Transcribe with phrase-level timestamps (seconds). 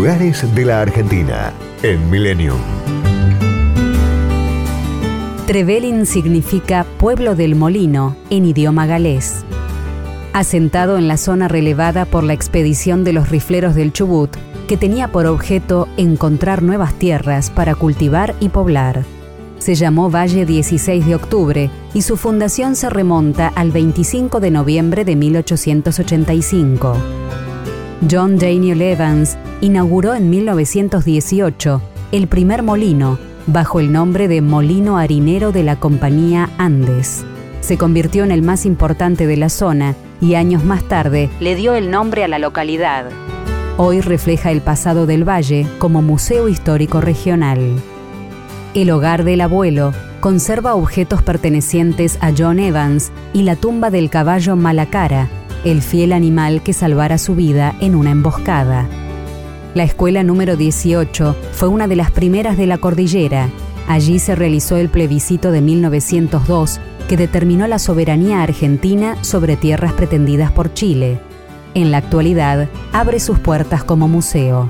[0.00, 1.52] Lugares de la Argentina
[1.82, 2.58] en Millennium.
[5.46, 9.44] Trevelin significa pueblo del molino en idioma galés.
[10.32, 14.30] Asentado en la zona relevada por la expedición de los rifleros del Chubut,
[14.66, 19.04] que tenía por objeto encontrar nuevas tierras para cultivar y poblar.
[19.58, 25.04] Se llamó Valle 16 de Octubre y su fundación se remonta al 25 de noviembre
[25.04, 27.19] de 1885.
[28.08, 35.52] John Daniel Evans inauguró en 1918 el primer molino bajo el nombre de Molino Harinero
[35.52, 37.24] de la compañía Andes.
[37.60, 41.74] Se convirtió en el más importante de la zona y años más tarde le dio
[41.74, 43.10] el nombre a la localidad.
[43.76, 47.76] Hoy refleja el pasado del valle como museo histórico regional.
[48.72, 54.56] El hogar del abuelo conserva objetos pertenecientes a John Evans y la tumba del caballo
[54.56, 55.28] Malacara,
[55.64, 58.88] el fiel animal que salvara su vida en una emboscada.
[59.74, 63.48] La escuela número 18 fue una de las primeras de la cordillera.
[63.86, 70.50] Allí se realizó el plebiscito de 1902 que determinó la soberanía argentina sobre tierras pretendidas
[70.50, 71.20] por Chile.
[71.74, 74.68] En la actualidad, abre sus puertas como museo.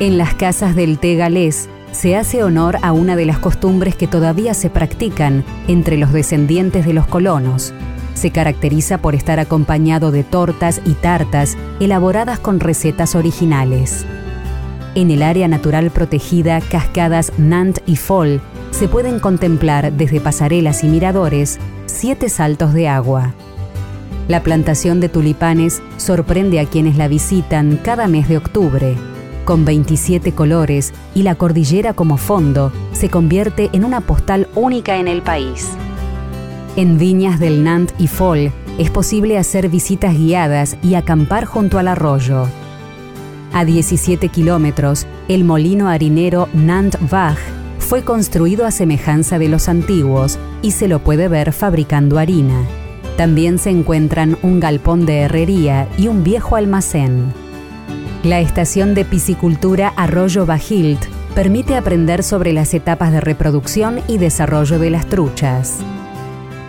[0.00, 4.06] En las casas del té galés se hace honor a una de las costumbres que
[4.06, 7.72] todavía se practican entre los descendientes de los colonos,
[8.18, 14.04] se caracteriza por estar acompañado de tortas y tartas elaboradas con recetas originales.
[14.94, 18.40] En el área natural protegida Cascadas Nant y Fall
[18.72, 23.32] se pueden contemplar desde pasarelas y miradores siete saltos de agua.
[24.26, 28.94] La plantación de tulipanes sorprende a quienes la visitan cada mes de octubre.
[29.44, 35.08] Con 27 colores y la cordillera como fondo, se convierte en una postal única en
[35.08, 35.70] el país.
[36.78, 41.88] En Viñas del Nant y Fol es posible hacer visitas guiadas y acampar junto al
[41.88, 42.46] arroyo.
[43.52, 47.36] A 17 kilómetros, el molino harinero Nant-Vag
[47.80, 52.62] fue construido a semejanza de los antiguos y se lo puede ver fabricando harina.
[53.16, 57.32] También se encuentran un galpón de herrería y un viejo almacén.
[58.22, 61.04] La estación de piscicultura Arroyo Bajilt
[61.34, 65.80] permite aprender sobre las etapas de reproducción y desarrollo de las truchas.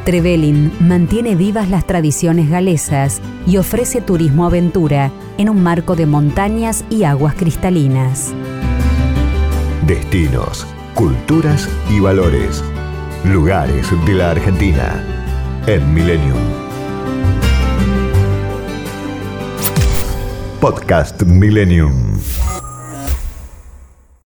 [0.09, 6.83] Trevelin mantiene vivas las tradiciones galesas y ofrece turismo aventura en un marco de montañas
[6.89, 8.33] y aguas cristalinas.
[9.85, 10.65] Destinos,
[10.95, 12.63] culturas y valores.
[13.23, 15.03] Lugares de la Argentina
[15.67, 16.39] en Millennium.
[20.59, 22.17] Podcast Millennium.